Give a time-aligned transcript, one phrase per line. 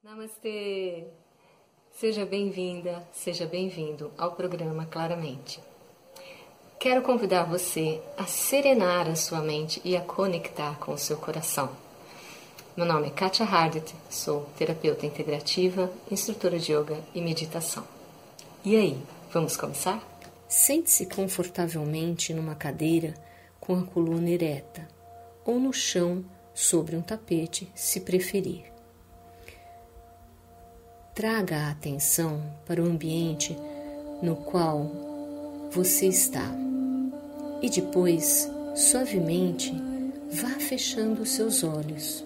[0.00, 1.08] Namastê!
[1.90, 5.60] Seja bem-vinda, seja bem-vindo ao programa Claramente.
[6.78, 11.74] Quero convidar você a serenar a sua mente e a conectar com o seu coração.
[12.76, 17.84] Meu nome é Katia Hardet, sou terapeuta integrativa, instrutora de yoga e meditação.
[18.64, 18.96] E aí,
[19.32, 20.00] vamos começar?
[20.46, 23.14] Sente-se confortavelmente numa cadeira
[23.58, 24.86] com a coluna ereta
[25.44, 26.24] ou no chão
[26.54, 28.77] sobre um tapete, se preferir.
[31.18, 33.58] Traga a atenção para o ambiente
[34.22, 36.48] no qual você está
[37.60, 39.74] e depois, suavemente,
[40.30, 42.24] vá fechando os seus olhos.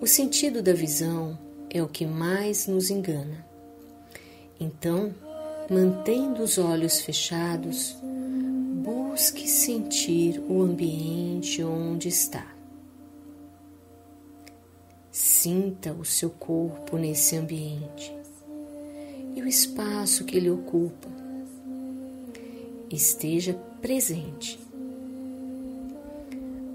[0.00, 1.38] O sentido da visão
[1.70, 3.46] é o que mais nos engana.
[4.58, 5.14] Então,
[5.70, 7.96] mantendo os olhos fechados,
[8.82, 12.61] busque sentir o ambiente onde está.
[15.42, 18.14] Sinta o seu corpo nesse ambiente
[19.34, 21.08] e o espaço que ele ocupa.
[22.88, 24.56] Esteja presente.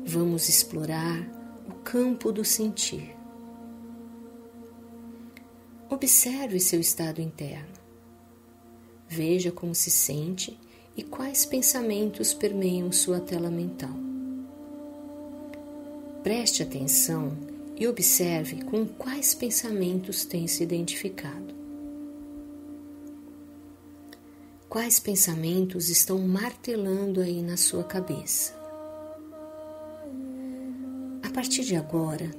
[0.05, 1.25] Vamos explorar
[1.65, 3.15] o campo do sentir.
[5.89, 7.71] Observe seu estado interno.
[9.07, 10.59] Veja como se sente
[10.93, 13.95] e quais pensamentos permeiam sua tela mental.
[16.21, 21.55] Preste atenção e observe com quais pensamentos tem se identificado.
[24.67, 28.57] Quais pensamentos estão martelando aí na sua cabeça?
[31.23, 32.31] A partir de agora,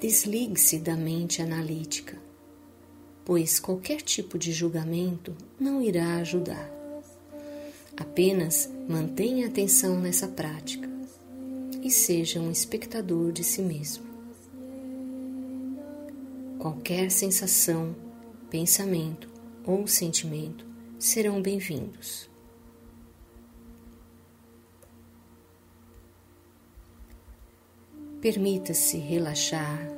[0.00, 2.18] desligue-se da mente analítica,
[3.24, 6.68] pois qualquer tipo de julgamento não irá ajudar.
[7.96, 10.90] Apenas mantenha atenção nessa prática
[11.82, 14.09] e seja um espectador de si mesmo.
[16.60, 17.96] Qualquer sensação,
[18.50, 19.30] pensamento
[19.64, 20.66] ou sentimento
[20.98, 22.28] serão bem-vindos.
[28.20, 29.88] Permita-se relaxar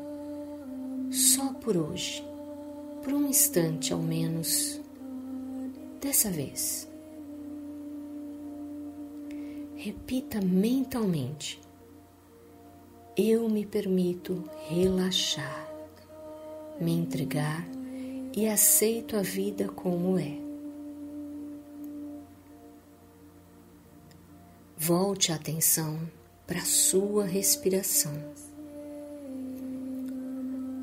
[1.11, 2.25] só por hoje,
[3.03, 4.81] por um instante ao menos,
[6.00, 6.89] dessa vez.
[9.75, 11.61] Repita mentalmente:
[13.17, 15.72] Eu me permito relaxar,
[16.82, 17.66] me entregar
[18.37, 20.38] e aceito a vida como é.
[24.76, 25.98] Volte a atenção
[26.47, 28.12] para a sua respiração.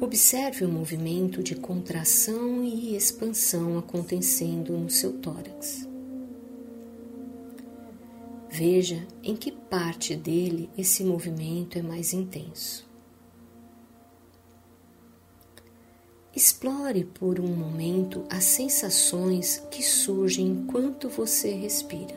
[0.02, 5.86] Observe o movimento de contração e expansão acontecendo no seu tórax.
[8.50, 12.89] Veja em que parte dele esse movimento é mais intenso.
[16.40, 22.16] Explore por um momento as sensações que surgem enquanto você respira.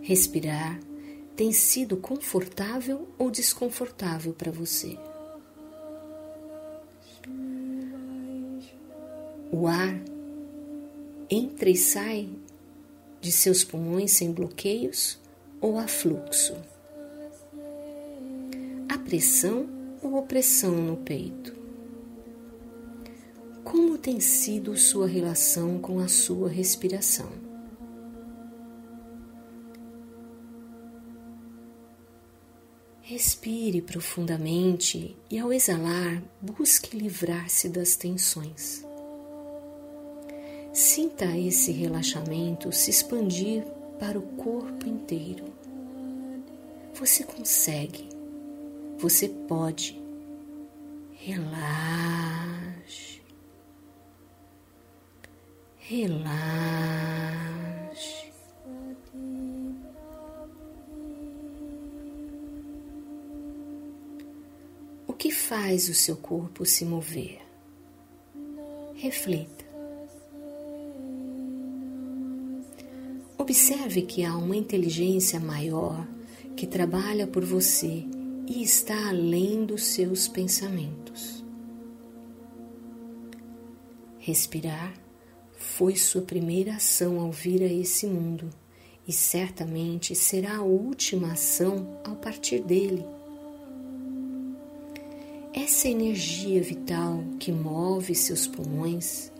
[0.00, 0.78] Respirar
[1.34, 4.96] tem sido confortável ou desconfortável para você?
[9.50, 10.00] O ar
[11.28, 12.30] entra e sai
[13.20, 15.18] de seus pulmões sem bloqueios
[15.60, 16.54] ou há fluxo?
[19.04, 19.68] Pressão
[20.02, 21.54] ou opressão no peito?
[23.62, 27.30] Como tem sido sua relação com a sua respiração?
[33.02, 38.82] Respire profundamente e, ao exalar, busque livrar-se das tensões.
[40.72, 43.62] Sinta esse relaxamento se expandir
[43.98, 45.44] para o corpo inteiro.
[46.94, 48.13] Você consegue,
[48.98, 50.02] você pode.
[51.12, 53.22] Relaxe,
[55.78, 57.04] relaxe.
[65.06, 67.40] O que faz o seu corpo se mover?
[68.94, 69.64] Reflita.
[73.38, 76.06] Observe que há uma inteligência maior
[76.56, 78.04] que trabalha por você
[78.46, 81.44] e está além dos seus pensamentos.
[84.18, 84.94] Respirar
[85.56, 88.50] foi sua primeira ação ao vir a esse mundo
[89.06, 93.04] e certamente será a última ação ao partir dele.
[95.52, 99.30] Essa energia vital que move seus pulmões,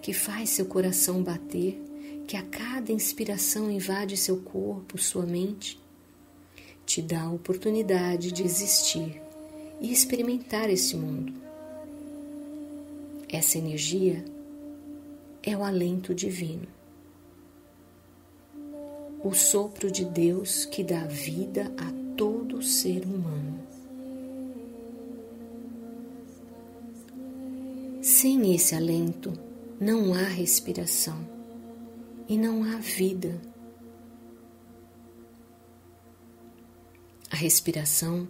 [0.00, 1.80] que faz seu coração bater,
[2.26, 5.78] que a cada inspiração invade seu corpo, sua mente,
[6.84, 9.20] te dá a oportunidade de existir
[9.80, 11.32] e experimentar este mundo.
[13.28, 14.24] Essa energia
[15.42, 16.66] é o alento divino,
[19.22, 23.60] o sopro de Deus que dá vida a todo ser humano.
[28.02, 29.32] Sem esse alento,
[29.78, 31.16] não há respiração
[32.28, 33.40] e não há vida.
[37.30, 38.26] A respiração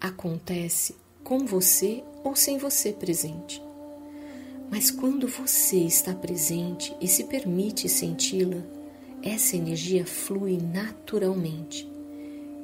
[0.00, 3.60] acontece com você ou sem você presente.
[4.70, 8.62] Mas quando você está presente e se permite senti-la,
[9.22, 11.88] essa energia flui naturalmente,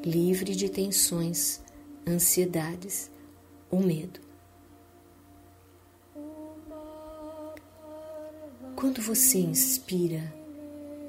[0.05, 1.61] livre de tensões,
[2.07, 3.11] ansiedades
[3.71, 4.21] ou medo.
[8.77, 10.33] Quando você inspira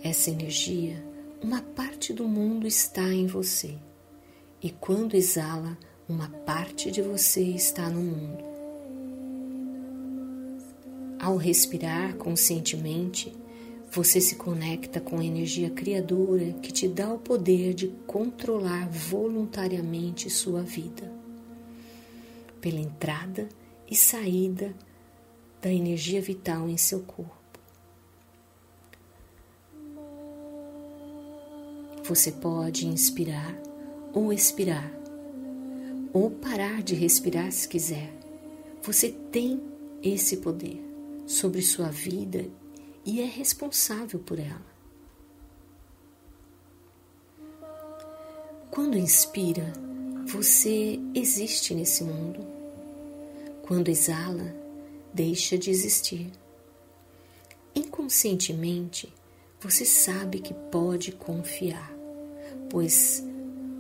[0.04, 1.04] essa energia,
[1.42, 3.78] uma parte do mundo está em você,
[4.62, 5.76] e quando exala,
[6.08, 8.44] uma parte de você está no mundo.
[11.20, 13.34] Ao respirar conscientemente,
[13.90, 20.30] você se conecta com a energia criadora que te dá o poder de controlar voluntariamente
[20.30, 21.12] sua vida,
[22.60, 23.50] pela entrada
[23.90, 24.74] e saída
[25.62, 27.42] da energia vital em seu corpo.
[32.04, 33.71] Você pode inspirar
[34.14, 34.92] ou expirar,
[36.14, 38.12] ou parar de respirar se quiser.
[38.82, 39.62] Você tem
[40.04, 40.82] esse poder
[41.26, 42.46] sobre sua vida
[43.06, 44.72] e é responsável por ela.
[48.70, 49.72] Quando inspira,
[50.26, 52.40] você existe nesse mundo.
[53.64, 54.56] Quando exala,
[55.14, 56.32] deixa de existir.
[57.76, 59.14] Inconscientemente,
[59.60, 61.94] você sabe que pode confiar,
[62.70, 63.24] pois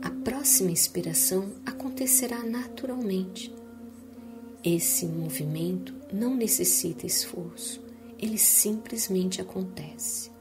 [0.02, 3.54] a próxima inspiração acontecerá naturalmente.
[4.64, 7.84] Esse movimento não necessita esforço,
[8.20, 10.32] ele simplesmente acontece.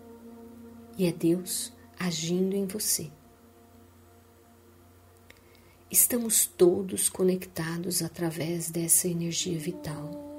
[0.98, 3.10] E é Deus agindo em você.
[5.90, 10.30] Estamos todos conectados através dessa energia vital.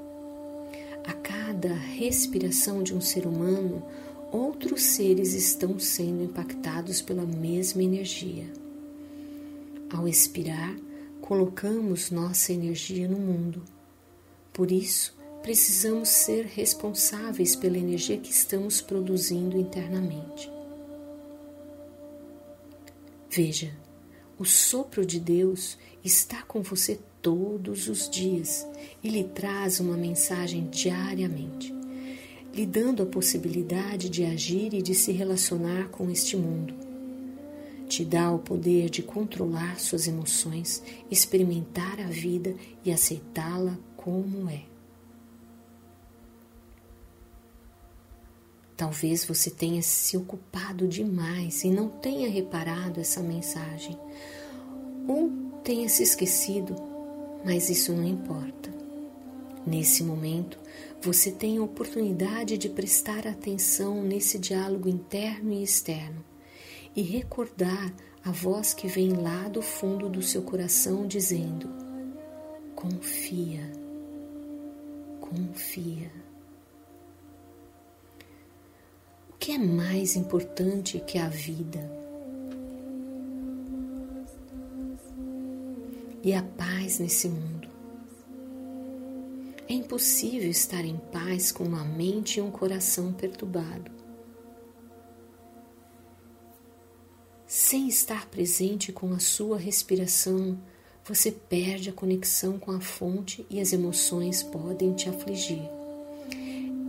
[1.03, 3.83] A cada respiração de um ser humano,
[4.31, 8.60] outros seres estão sendo impactados pela mesma energia.
[9.91, 10.75] Ao expirar,
[11.21, 13.63] colocamos nossa energia no mundo.
[14.53, 20.49] Por isso, precisamos ser responsáveis pela energia que estamos produzindo internamente.
[23.29, 23.73] Veja,
[24.37, 28.67] o sopro de Deus está com você todos os dias
[29.03, 31.81] e lhe traz uma mensagem diariamente
[32.53, 36.90] lhe dando a possibilidade de agir e de se relacionar com este mundo.
[37.91, 42.55] Te dá o poder de controlar suas emoções, experimentar a vida
[42.85, 44.63] e aceitá-la como é.
[48.77, 53.99] Talvez você tenha se ocupado demais e não tenha reparado essa mensagem,
[55.05, 55.29] ou
[55.61, 56.73] tenha se esquecido,
[57.43, 58.71] mas isso não importa.
[59.67, 60.57] Nesse momento,
[61.01, 66.30] você tem a oportunidade de prestar atenção nesse diálogo interno e externo
[66.95, 67.93] e recordar
[68.23, 71.69] a voz que vem lá do fundo do seu coração dizendo:
[72.75, 73.71] confia,
[75.19, 76.11] confia.
[79.29, 81.79] O que é mais importante que a vida?
[86.23, 87.67] E a paz nesse mundo.
[89.67, 94.00] É impossível estar em paz com uma mente e um coração perturbado.
[97.71, 100.59] Sem estar presente com a sua respiração,
[101.05, 105.61] você perde a conexão com a fonte e as emoções podem te afligir.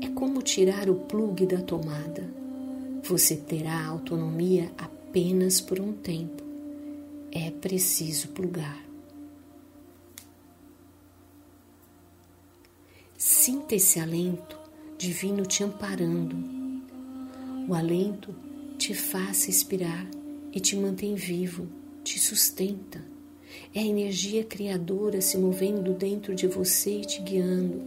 [0.02, 2.28] É como tirar o plugue da tomada.
[3.04, 6.42] Você terá autonomia apenas por um tempo.
[7.30, 8.84] É preciso plugar.
[13.16, 14.58] Sinta esse alento
[14.98, 16.34] divino te amparando.
[17.68, 18.34] O alento
[18.76, 20.21] te faz respirar
[20.52, 21.66] e te mantém vivo,
[22.04, 23.02] te sustenta.
[23.74, 27.82] É a energia criadora se movendo dentro de você e te guiando.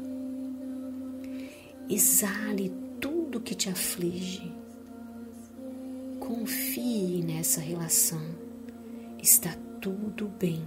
[1.89, 4.51] Exale tudo que te aflige.
[6.19, 8.21] Confie nessa relação.
[9.21, 10.63] Está tudo bem.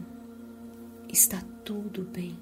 [1.12, 2.38] Está tudo bem.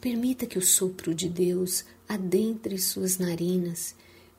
[0.00, 3.94] Permita que o sopro de Deus adentre suas narinas,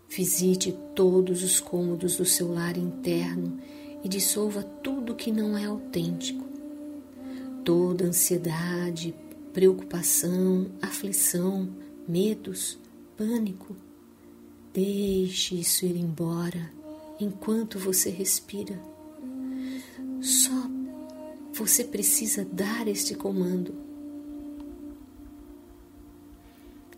[0.10, 3.60] visite todos os cômodos do seu lar interno
[4.04, 6.46] e dissolva tudo que não é autêntico.
[7.64, 9.16] Toda ansiedade,
[9.52, 11.68] preocupação, aflição,
[12.08, 12.78] medos,
[13.18, 13.76] pânico.
[14.74, 16.72] Deixe isso ir embora
[17.20, 18.80] enquanto você respira.
[20.22, 20.70] Só
[21.54, 23.74] você precisa dar este comando.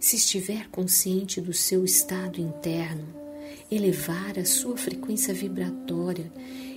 [0.07, 3.13] Se estiver consciente do seu estado interno,
[3.69, 6.31] elevar a sua frequência vibratória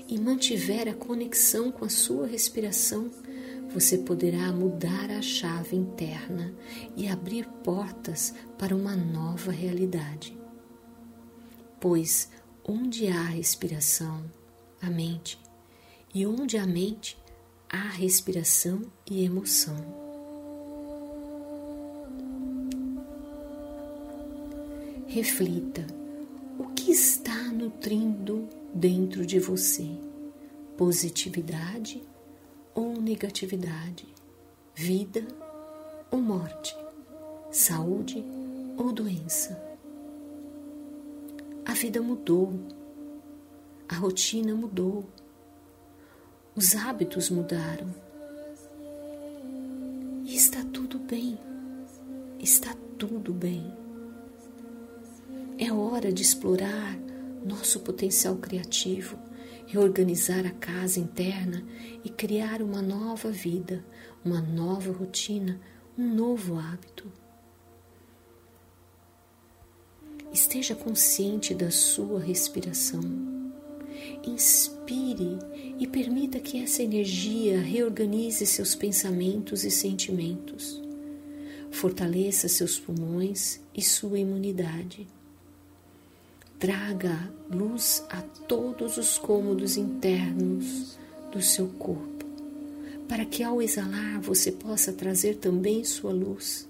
[0.09, 3.09] e mantiver a conexão com a sua respiração,
[3.73, 6.53] você poderá mudar a chave interna
[6.97, 10.37] e abrir portas para uma nova realidade.
[11.81, 12.33] Pois
[12.65, 14.25] onde há respiração,
[14.83, 15.39] a mente,
[16.13, 17.17] e onde há mente,
[17.69, 20.00] há respiração e emoção.
[25.13, 25.85] Reflita
[26.57, 29.91] o que está nutrindo dentro de você:
[30.77, 32.01] positividade
[32.73, 34.07] ou negatividade,
[34.73, 35.27] vida
[36.13, 36.77] ou morte,
[37.51, 38.25] saúde
[38.77, 39.61] ou doença.
[41.65, 42.53] A vida mudou,
[43.89, 45.05] a rotina mudou,
[46.55, 47.93] os hábitos mudaram.
[50.25, 51.37] E está tudo bem,
[52.39, 53.80] está tudo bem.
[55.63, 56.99] É hora de explorar
[57.45, 59.19] nosso potencial criativo,
[59.67, 61.63] reorganizar a casa interna
[62.03, 63.85] e criar uma nova vida,
[64.25, 65.61] uma nova rotina,
[65.99, 67.13] um novo hábito.
[70.33, 73.03] Esteja consciente da sua respiração.
[74.27, 75.39] Inspire
[75.79, 80.81] e permita que essa energia reorganize seus pensamentos e sentimentos.
[81.71, 85.20] Fortaleça seus pulmões e sua imunidade.
[86.61, 90.99] Traga luz a todos os cômodos internos
[91.33, 92.27] do seu corpo,
[93.09, 96.69] para que ao exalar você possa trazer também sua luz,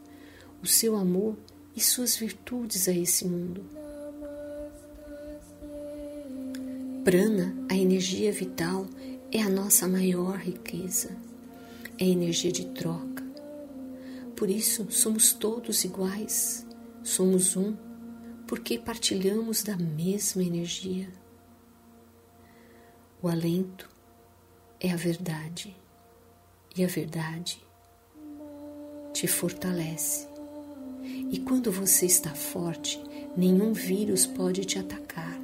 [0.63, 1.37] o seu amor
[1.75, 3.65] e suas virtudes a esse mundo.
[7.03, 8.87] Prana, a energia vital,
[9.33, 11.11] é a nossa maior riqueza,
[11.99, 13.25] é energia de troca.
[14.37, 16.65] Por isso, somos todos iguais,
[17.03, 17.75] somos um
[18.51, 21.09] porque partilhamos da mesma energia.
[23.23, 23.89] O alento
[24.81, 25.77] é a verdade
[26.77, 27.63] e a verdade
[29.13, 30.27] te fortalece.
[31.31, 33.01] E quando você está forte,
[33.37, 35.39] nenhum vírus pode te atacar.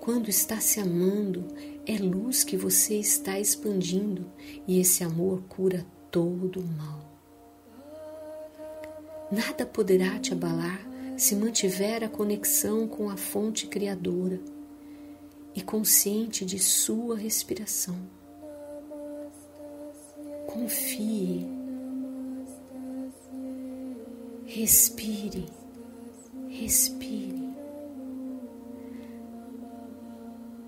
[0.00, 1.46] Quando está se amando,
[1.86, 4.28] é luz que você está expandindo
[4.66, 6.98] e esse amor cura todo o mal.
[9.30, 14.40] Nada poderá te abalar se mantiver a conexão com a fonte criadora
[15.52, 17.98] e consciente de sua respiração.
[20.46, 21.44] Confie,
[24.46, 25.46] respire,
[26.48, 27.48] respire.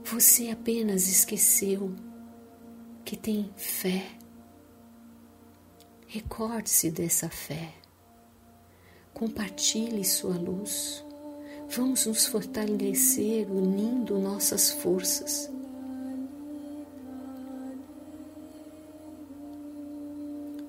[0.02, 1.95] Você apenas esqueceu
[3.04, 4.04] que tem fé.
[6.09, 7.79] Recorde-se dessa fé.
[9.21, 11.05] Compartilhe sua luz.
[11.69, 15.50] Vamos nos fortalecer unindo nossas forças.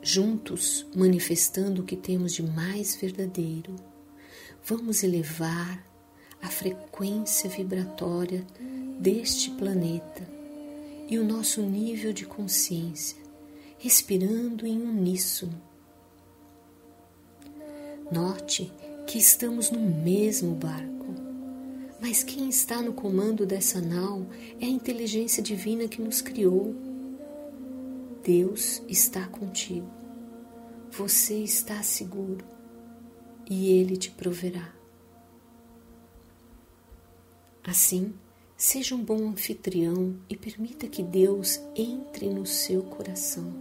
[0.02, 3.74] Juntos, manifestando o que temos de mais verdadeiro,
[4.66, 5.82] vamos elevar
[6.42, 8.46] a frequência vibratória
[9.00, 10.28] deste planeta
[11.08, 13.16] e o nosso nível de consciência,
[13.78, 15.71] respirando em uníssono
[18.12, 18.70] Note
[19.08, 21.16] que estamos no mesmo barco,
[22.02, 24.26] mas quem está no comando dessa nau
[24.60, 26.76] é a inteligência divina que nos criou.
[28.22, 29.90] Deus está contigo,
[30.92, 32.44] você está seguro
[33.50, 34.76] e Ele te proverá.
[37.64, 38.14] Assim,
[38.58, 43.54] seja um bom anfitrião e permita que Deus entre no seu coração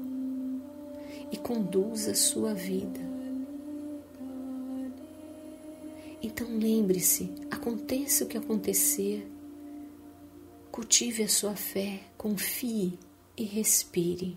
[1.30, 3.19] e conduza a sua vida
[6.22, 9.26] Então lembre-se, aconteça o que acontecer,
[10.70, 12.98] cultive a sua fé, confie
[13.36, 14.36] e respire.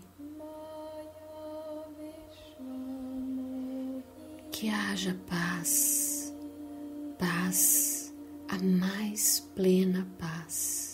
[4.50, 6.34] Que haja paz,
[7.18, 8.14] paz,
[8.48, 10.93] a mais plena paz.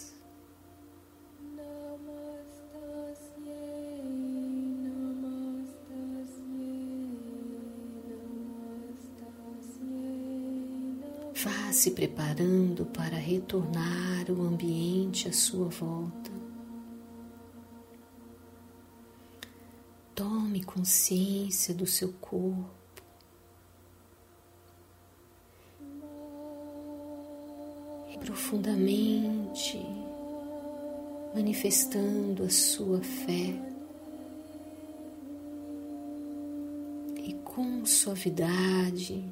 [11.43, 16.31] vá se preparando para retornar o ambiente à sua volta.
[20.15, 22.81] Tome consciência do seu corpo.
[28.21, 29.81] profundamente,
[31.35, 33.55] manifestando a sua fé
[37.25, 39.25] e com suavidade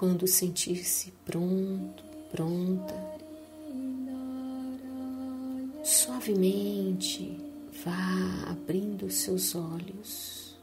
[0.00, 2.94] quando sentir-se pronto, pronta,
[5.84, 7.38] suavemente
[7.84, 10.56] vá abrindo seus olhos.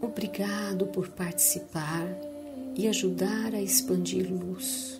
[0.00, 2.08] Obrigado por participar
[2.74, 4.98] e ajudar a expandir luz.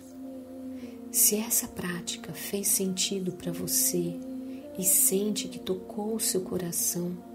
[1.11, 4.13] Se essa prática fez sentido para você
[4.77, 7.32] e sente que tocou seu coração,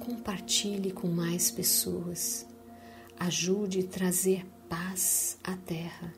[0.00, 2.46] compartilhe com mais pessoas
[3.20, 6.12] ajude a trazer paz à terra.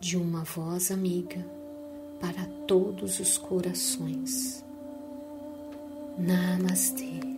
[0.00, 1.46] De uma voz amiga
[2.18, 4.64] para todos os corações.
[6.18, 7.29] Namastê.